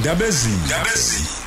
ndabezini 0.00 0.56
Ngilelo 0.66 1.37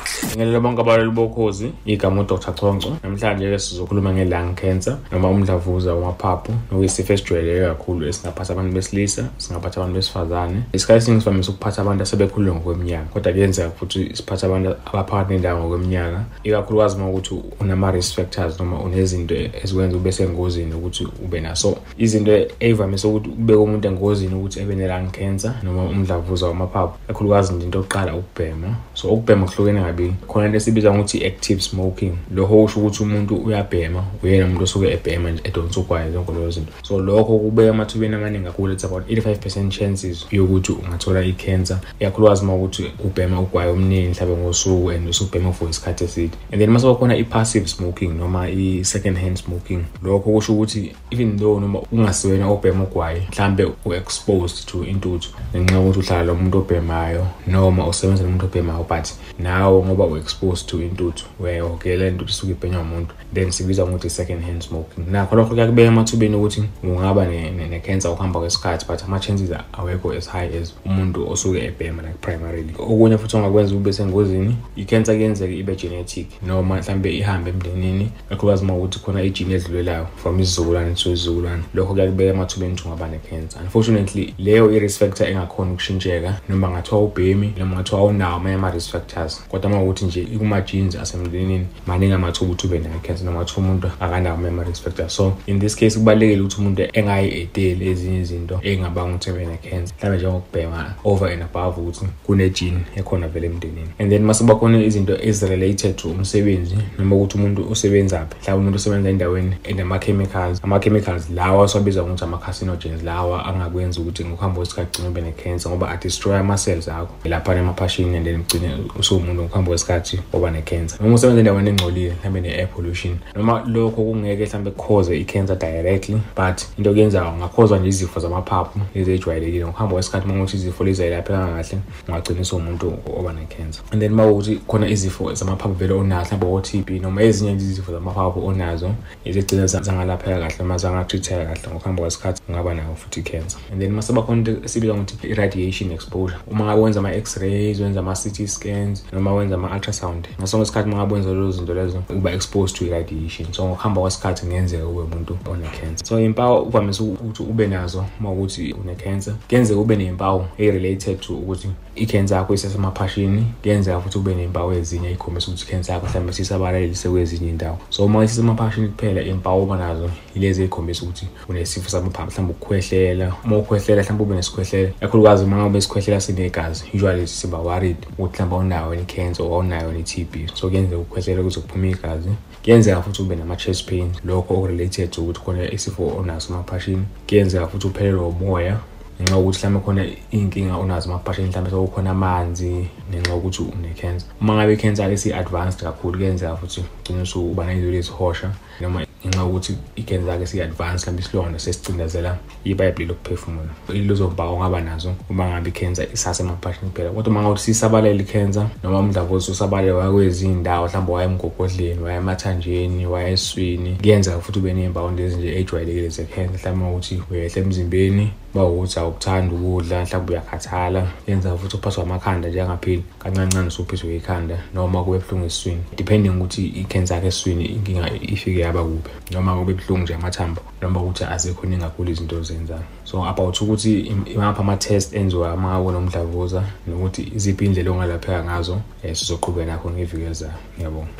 bonke 0.62 0.80
abalali 0.80 1.10
bokhozi 1.10 1.72
igama 1.86 2.20
uDr. 2.22 2.54
Chonco 2.54 2.96
namhlanje 3.02 3.50
ke 3.50 3.58
sizokhuluma 3.58 4.12
nge-lung 4.12 4.54
cancer 4.54 4.96
noma 5.12 5.28
umdlavuza 5.28 5.94
wamaphaphu 5.94 6.52
okuyisifo 6.72 7.12
esijwayeleke 7.12 7.66
kakhulu 7.66 8.06
esingaphatha 8.08 8.52
abantu 8.52 8.74
besilisa 8.74 9.28
singaphatha 9.38 9.80
abantu 9.80 9.94
besifazane. 9.96 10.62
Isikhathi 10.72 10.98
esiningi 10.98 11.22
sivamise 11.22 11.50
ukuphatha 11.50 11.82
abantu 11.82 12.02
asebekhulile 12.02 12.52
ngokweminyaka 12.52 13.04
kodwa 13.12 13.32
kuyenzeka 13.32 13.70
futhi 13.70 14.16
siphathe 14.16 14.46
abantu 14.46 14.74
abaphakathi 14.86 15.32
nendawo 15.32 15.60
ngokweminyaka 15.60 16.24
ikakhulukazi 16.44 16.96
uma 16.96 17.08
ukuthi 17.08 17.34
unama-risk 17.60 18.14
factors 18.14 18.60
noma 18.60 18.80
unezinto 18.80 19.34
ezikwenza 19.34 19.96
ube 19.96 20.12
sengozini 20.12 20.74
ukuthi 20.74 21.08
ube 21.24 21.40
naso. 21.40 21.76
Izinto 21.98 22.32
ey'vamise 22.60 23.06
ukuthi 23.06 23.28
kubeka 23.28 23.60
umuntu 23.60 23.88
engozini 23.88 24.34
ukuthi 24.34 24.60
ebe 24.60 24.74
ne-lung 24.74 25.10
cancer 25.10 25.54
noma 25.62 25.82
umdlavuza 25.82 26.46
wamaphaphu 26.46 26.94
kakhulukazi 27.06 27.52
nje 27.52 27.64
into 27.64 27.78
yokuqala 27.78 28.14
ukubhema. 28.14 28.76
So 28.94 29.08
ukubhema 29.08 29.46
kuhlukene 29.46 29.82
kabili. 29.82 30.11
Khona 30.28 30.46
into 30.46 30.56
esibiza 30.56 30.94
ngokuthi 30.94 31.18
i-active 31.18 31.60
smoking. 31.60 32.12
Lokho 32.34 32.62
kusho 32.62 32.80
ukuthi 32.80 33.02
umuntu 33.02 33.36
uyabhema 33.36 34.04
uyena 34.22 34.44
umuntu 34.44 34.64
osuke 34.64 34.92
ebhema 34.92 35.30
nje 35.30 35.42
edonsa 35.44 35.80
ugwayi 35.80 36.12
zonke 36.12 36.32
lezo 36.32 36.50
zinto. 36.50 36.72
So 36.82 36.98
lokho 36.98 37.38
kubeka 37.38 37.70
emathubeni 37.70 38.14
amaningi 38.14 38.44
kakhulu 38.44 38.72
it's 38.72 38.84
about 38.84 39.10
85 39.10 39.36
percent 39.36 39.78
chances 39.78 40.26
yokuthi 40.30 40.72
ungathola 40.72 41.20
i-cancer. 41.24 41.78
Ikakhulukazi 42.00 42.42
uma 42.44 42.54
ukuthi 42.54 42.84
ubhema 43.04 43.40
ugwayi 43.40 43.70
omningi 43.70 44.08
mhlawumbe 44.08 44.42
ngosuku 44.42 44.90
and 44.90 45.08
usubhema 45.08 45.52
for 45.52 45.70
isikhathi 45.70 46.04
eside. 46.04 46.36
And 46.52 46.60
then 46.60 46.70
mase 46.70 46.86
khona 46.86 47.16
i-passive 47.16 47.68
smoking 47.68 48.18
noma 48.18 48.48
i-second 48.48 49.18
hand 49.18 49.36
smoking 49.36 49.84
lokho 50.02 50.32
kusho 50.32 50.52
ukuthi 50.52 50.92
even 51.10 51.38
though 51.38 51.60
noma 51.60 51.80
ungasiwena 51.92 52.48
obhema 52.48 52.84
ugwayi 52.84 53.22
mhlambe 53.30 53.64
u-exposed 53.84 54.66
to 54.66 54.84
intuthu 54.84 55.30
ngenxa 55.56 55.74
yokuthi 55.74 55.98
uhlala 55.98 56.22
lo 56.22 56.34
muntu 56.34 56.58
obhemayo 56.58 57.26
noma 57.46 57.86
usebenza 57.86 58.22
nomuntu 58.22 58.46
obhemayo 58.46 58.86
but 58.88 59.08
nawe 59.38 59.84
ngoba 59.84 60.01
u-exposed 60.06 60.66
to 60.66 60.82
intuthu 60.82 61.24
uyayihogela 61.40 62.08
intuthu 62.08 62.30
isuke 62.30 62.52
ibhenywa 62.52 62.80
umuntu 62.80 63.14
then 63.34 63.50
sikubiza 63.50 63.86
ngokuthi 63.86 64.06
i-second 64.06 64.44
hand 64.44 64.62
smoking. 64.62 65.04
Nakho 65.10 65.36
lokho 65.36 65.54
kuyakubeka 65.54 65.88
emathubeni 65.88 66.36
ukuthi 66.36 66.64
ungaba 66.82 67.26
ne-cancer 67.26 68.10
ukuhamba 68.10 68.40
kwesikhathi 68.40 68.86
but 68.86 69.02
ama-chances 69.02 69.50
awekho 69.72 70.12
as 70.12 70.28
high 70.28 70.56
as 70.62 70.74
umuntu 70.86 71.30
osuke 71.30 71.64
ebhema 71.64 72.02
like 72.02 72.18
primarily. 72.20 72.74
Okunye 72.78 73.18
futhi 73.18 73.36
ongakwenza 73.36 73.74
ube 73.74 73.92
sengozini 73.92 74.56
i-cancer 74.76 75.14
kuyenzeka 75.14 75.52
ibe 75.52 75.76
genetic 75.76 76.26
noma 76.42 76.76
mhlambe 76.76 77.16
ihambe 77.16 77.50
emndenini 77.50 78.10
kakhulukazi 78.28 78.64
uma 78.64 78.76
ukuthi 78.76 78.98
khona 78.98 79.22
ijini 79.22 79.54
edlulelayo 79.54 80.06
from 80.16 80.40
isizukulwane 80.40 80.94
to 80.94 81.12
isizukulwane. 81.12 81.62
Lokho 81.74 81.94
kuyakubeka 81.94 82.30
emathubeni 82.30 82.72
ukuthi 82.72 82.88
ungaba 82.88 83.08
ne-cancer. 83.08 83.62
Unfortunately 83.62 84.34
leyo 84.38 84.72
i-risk 84.72 84.98
factor 84.98 85.28
engakhona 85.28 85.72
ukushintsheka 85.72 86.40
noma 86.48 86.70
ngathiwa 86.70 87.02
ubhemi 87.02 87.52
noma 87.58 87.76
ngathiwa 87.76 88.00
awunawo 88.00 88.36
amanye 88.36 88.54
ama-risk 88.54 88.90
factors. 88.90 89.42
Kodwa 89.48 89.70
uma 89.82 89.90
ukuthi 89.90 90.04
nje 90.04 90.22
ikuma-genes 90.22 90.96
asemndenini 90.96 91.66
maningi 91.86 92.12
amathuba 92.12 92.52
ukuthi 92.52 92.66
ube 92.66 92.78
nayo 92.78 92.96
i-cancer 92.96 93.26
noma 93.26 93.40
kuthiwa 93.40 93.66
umuntu 93.66 93.90
akanawo 94.00 94.36
amanye 94.36 94.48
ama-risk 94.48 94.82
factors 94.82 95.16
so 95.16 95.34
in 95.46 95.60
this 95.60 95.76
case 95.76 95.98
kubalulekile 95.98 96.40
ukuthi 96.40 96.60
umuntu 96.60 96.82
engayi-eteli 96.92 97.88
ezinye 97.88 98.20
izinto 98.20 98.60
ey'ngabanga 98.62 99.14
ukuthi 99.14 99.30
ebe 99.30 99.46
ne-cancer. 99.46 99.94
Mhlawumbe 99.96 100.16
njengokubhema 100.16 100.94
over 101.04 101.28
and 101.32 101.42
above 101.42 101.80
ukuthi 101.80 102.06
kune-gene 102.26 102.80
ekhona 102.96 103.28
vele 103.28 103.46
emndenini. 103.46 103.88
And 103.98 104.10
then 104.10 104.24
mase 104.24 104.44
bakhona 104.44 104.84
izinto 104.84 105.18
ezi-related 105.22 105.96
to 105.96 106.08
umsebenzi 106.08 106.78
noma 106.98 107.16
ukuthi 107.16 107.38
umuntu 107.38 107.62
usebenzaphi 107.70 108.36
mhlawumbe 108.42 108.62
umuntu 108.62 108.76
usebenza 108.76 109.10
endaweni 109.10 109.56
enama-chemicals 109.64 110.60
ama-chemicals 110.64 111.30
lawa 111.30 111.64
asiwabiza 111.64 112.02
ngokuthi 112.02 112.24
ama-carcinogens 112.24 113.02
lawa 113.02 113.44
angakwenza 113.46 114.00
ukuthi 114.00 114.24
ngokuhamba 114.24 114.56
kwesikhathi 114.56 114.90
gcine 114.90 115.08
ube 115.08 115.20
ne-cancer 115.20 115.70
ngoba 115.70 115.90
adestroy 115.90 116.36
ama-cells 116.36 116.88
akho. 116.88 117.14
Laphana 117.24 117.60
emaphashini 117.60 118.16
and 118.16 118.26
then 118.26 118.40
ugcine 118.40 118.70
usuwumuntu 118.98 119.42
ngokuhamba 119.42 119.70
kwesikhathi 119.72 120.20
oba 120.32 120.50
ne-cancer. 120.50 120.98
Noma 121.00 121.14
usebenza 121.14 121.40
endaweni 121.40 121.70
engcolile 121.70 122.12
mhlawumbe 122.12 122.40
ne-air 122.40 122.68
pollution 122.68 123.18
noma 123.36 123.64
lokho 123.66 124.02
kungeke 124.02 124.44
mhlawumbe 124.44 124.70
kukhoze 124.70 125.20
i-cancer 125.20 125.56
directly 125.56 126.20
but 126.36 126.62
into 126.78 126.90
okuyenzayo 126.90 127.32
ungakhozwa 127.32 127.78
nje 127.78 127.88
izifo 127.88 128.20
zamaphaphu 128.20 128.80
lezi 128.94 129.12
ejwayelekile 129.12 129.64
ngokuhamba 129.64 129.94
kwesikhathi 129.94 130.26
uma 130.26 130.34
ukuthi 130.34 130.56
izifo 130.56 130.84
lezi 130.84 131.02
ayilapheka 131.02 131.46
kahle 131.46 131.78
ungagcina 132.08 132.40
usuwumuntu 132.40 132.92
oba 133.18 133.32
ne-cancer. 133.32 133.82
And 133.92 134.00
then 134.02 134.12
uma 134.12 134.26
ukuthi 134.26 134.60
khona 134.66 134.88
izifo 134.88 135.34
zamaphaphu 135.34 135.74
vele 135.74 135.94
onazo 135.94 136.36
mhlawumbe 136.36 136.46
o-TB 136.46 136.90
noma 137.02 137.22
ezinye 137.22 137.52
izifo 137.52 137.92
zamaphaphu 137.92 138.46
onazo 138.46 138.90
ezigcina 139.24 139.66
zangalapheka 139.66 140.40
kahle 140.40 140.54
noma 140.58 140.78
zangatreateka 140.78 141.44
kahle 141.44 141.68
ngokuhamba 141.70 142.02
kwesikhathi 142.02 142.42
ungaba 142.48 142.74
nayo 142.74 142.94
futhi 142.94 143.20
i-cancer. 143.20 143.58
And 143.72 143.80
then 143.80 143.92
mase 143.92 144.12
bakhona 144.12 144.38
into 144.38 144.64
esibiza 144.64 144.94
ngokuthi 144.94 145.28
i-radiation 145.28 145.92
exposure 145.92 146.38
uma 146.50 146.64
ngabe 146.64 146.82
wenza 146.82 147.00
ama-x-rays 147.00 147.80
wenza 147.80 148.00
ama-CT 148.00 148.46
scans 148.46 149.04
noma 149.12 149.34
wenza 149.34 149.54
ama-ultrasound 149.62 150.28
ngasonke 150.38 150.62
isikhathi 150.62 150.88
uma 150.88 150.96
ngabe 150.96 151.14
wenza 151.14 151.30
lezo 151.30 151.50
zinto 151.50 151.74
lezo 151.74 152.02
uba 152.10 152.32
exposed 152.32 152.76
to 152.76 152.84
i-radiation 152.84 153.52
so 153.52 153.66
ngokuhamba 153.66 154.00
kwesikhathi 154.00 154.40
kungenzeka 154.42 154.86
ube 154.86 155.02
umuntu 155.02 155.38
one-cancer 155.50 156.06
so 156.06 156.20
impawu 156.20 156.62
uvamise 156.62 157.02
ukuthi 157.02 157.42
ube 157.42 157.66
nazo 157.66 158.04
uma 158.20 158.30
ukuthi 158.30 158.72
une-cancer. 158.72 159.34
Kuyenzeka 159.48 159.80
ube 159.80 159.96
ney'mpawu 159.96 160.44
ey-related 160.58 161.20
to 161.20 161.34
ukuthi 161.34 161.68
i-cancer 161.96 162.36
yakho 162.36 162.54
isesemaphashini. 162.54 163.44
Kuyenzeka 163.62 164.00
futhi 164.00 164.18
ube 164.18 164.34
ney'mpawu 164.34 164.72
ezinye 164.72 165.08
ey'khombisa 165.08 165.48
ukuthi 165.48 165.64
i-cancer 165.64 165.94
yakho 165.94 166.06
mhlawumbe 166.06 166.32
sisabalalise 166.32 167.08
kwezinye 167.08 167.48
iy'ndawo. 167.48 167.78
So 167.90 168.04
uma 168.04 168.24
isesemaphashini 168.24 168.88
kuphela 168.88 169.22
iy'mpawu 169.22 169.62
oba 169.62 169.76
nazo 169.76 170.10
yilezi 170.34 170.62
ey'khombisa 170.62 171.02
ukuthi 171.02 171.26
unesifo 171.48 171.90
samaphaphu 171.90 172.30
mhlawumbe 172.30 172.54
ukukhwehlela. 172.54 173.32
Uma 173.44 173.56
ukhwehlela 173.56 174.02
mhlawumbe 174.02 174.24
ube 174.24 174.34
nesikhwehlela. 174.34 174.92
Kakhulukazi 175.00 175.44
uma 175.44 175.56
ngabe 175.56 175.78
isikhwehlela 175.78 176.20
sinegazi 176.20 176.84
usually 176.94 177.26
siba 177.26 177.58
worried 177.58 177.96
ukuthi 178.18 178.42
mhlawumbe 178.42 178.76
awunayo 178.76 179.02
i-cancer 179.02 179.46
or 179.46 179.51
awunayo 179.54 179.98
i-TB 179.98 180.34
so 180.54 180.68
kuyenzeka 180.68 180.98
ukukhwehlela 180.98 181.40
ukuze 181.40 181.60
kuphuma 181.60 181.86
igazi. 181.86 182.30
Kuyenzeka 182.64 183.02
futhi 183.02 183.22
ube 183.22 183.36
nama-chest 183.36 183.88
pain 183.88 184.10
lokho 184.24 184.54
okurelated 184.54 185.10
to 185.10 185.22
ukuthi 185.22 185.40
khona 185.40 185.72
isifo 185.72 186.16
onaso 186.18 186.52
emaphashini. 186.52 187.04
Kuyenzeka 187.26 187.66
futhi 187.66 187.86
uphelelwe 187.86 188.26
umoya 188.26 188.80
ngenxa 189.20 189.36
yokuthi 189.36 189.66
mhlawumbe 189.66 189.80
khona 189.84 190.04
iy'nkinga 190.32 190.76
onazo 190.76 191.08
emaphashini 191.10 191.48
mhlawumbe 191.48 191.70
sekukhona 191.70 192.10
amanzi 192.10 192.88
ngenxa 193.10 193.32
yokuthi 193.32 193.62
une-cancer 193.62 194.28
uma 194.40 194.54
ngabe 194.54 194.72
i-cancer-ke 194.74 195.16
si-advanced 195.16 195.80
kakhulu 195.82 196.18
kuyenzeka 196.18 196.56
futhi 196.56 196.80
ugcine 196.80 197.22
usuba 197.22 197.66
ney'nzulo 197.66 197.96
ezihosha 197.98 198.50
noma 198.80 199.11
ngenxa 199.42 199.48
yokuthi 199.48 199.76
i-cancer-ke 199.96 200.46
si-advance 200.46 201.10
mhlawumbe 201.10 201.22
isilonda 201.22 201.58
sesicindezela 201.58 202.38
ipayipi 202.64 203.04
lokuphefumula. 203.04 203.68
Ilezo 203.88 204.30
mpawu 204.30 204.54
ongaba 204.54 204.80
nazo 204.80 205.14
uma 205.30 205.48
ngabe 205.48 205.68
i-cancer 205.70 206.06
isasemaphashini 206.12 206.90
kuphela. 206.90 207.10
Kodwa 207.10 207.30
uma 207.30 207.42
ngabe 207.42 207.58
sisabalele 207.58 208.22
i-cancer 208.22 208.68
noma 208.82 208.98
umdlavuza 208.98 209.52
usabalele 209.52 209.92
waya 209.92 210.10
kwezinye 210.10 210.52
iy'ndawo 210.52 210.86
mhlawumbe 210.86 211.12
waya 211.12 211.28
emgogodleni 211.28 212.02
waya 212.02 212.18
emathanjeni 212.18 213.06
waya 213.06 213.28
eswini 213.28 213.96
kuyenzeka 213.96 214.40
futhi 214.40 214.58
ube 214.58 214.72
ney'mpawu 214.72 215.10
lezi 215.10 215.36
nje 215.36 215.58
ey'jwayelekile 215.58 216.08
ze-cancer 216.08 216.72
mhlawumbe 216.72 216.90
ukuthi 216.90 217.22
uyehla 217.30 217.62
emzimbeni 217.62 218.32
uma 218.54 218.64
ukuthi 218.64 218.98
awukuthanda 218.98 219.54
ukudla 219.54 220.02
mhlawumbe 220.02 220.32
uyakhathala 220.32 221.06
yenza 221.26 221.56
futhi 221.56 221.76
uphathwa 221.76 222.02
amakhanda 222.02 222.48
njengapheli 222.48 223.04
kancancane 223.18 223.68
usuphiswe 223.68 224.16
ikhanda 224.16 224.56
noma 224.74 225.04
kube 225.04 225.18
buhlungu 225.18 225.46
esiswini. 225.46 225.82
Depending 225.96 226.30
ukuthi 226.30 226.66
i-cancer 226.66 227.14
yakho 227.14 227.28
esiswini 227.28 227.64
inkinga 227.64 228.10
ifike 228.20 228.60
yaba 228.60 228.84
kuphi. 228.84 229.10
Noma 229.32 229.56
kube 229.56 229.74
buhlungu 229.74 230.02
nje 230.02 230.14
amathambo 230.14 230.62
noma 230.82 231.00
ukuthi 231.00 231.24
azikho 231.24 231.66
ningi 231.66 231.82
kakhulu 231.82 232.10
izinto 232.10 232.36
ozenzayo. 232.36 232.84
So 233.04 233.24
about 233.24 233.60
ukuthi 233.60 234.00
imaphi 234.00 234.60
ama-test 234.60 235.14
enziwa 235.14 235.54
uma 235.54 235.68
ngabe 235.68 235.86
unomdlavuza 235.88 236.64
nokuthi 236.86 237.32
iziphi 237.34 237.64
iy'ndlela 237.64 237.90
ongalapheka 237.90 238.44
ngazo 238.44 238.72
um 238.72 239.14
sizoqhubeka 239.14 239.66
nakho 239.66 239.90
ngeviki 239.90 240.24
ezayo. 240.30 240.52
Ngiyabonga 240.76 241.12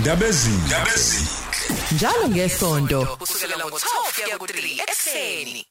ndabezini 0.00 0.62
njalo 1.92 2.28
ngesonto 2.28 3.06
kusukela 3.18 3.56
ngo-12 3.56 3.86
kuya 4.14 4.38
ku-3 4.38 4.82
ekuseni. 4.82 5.66